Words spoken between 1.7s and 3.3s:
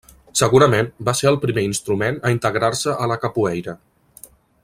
instrument a integrar-se a la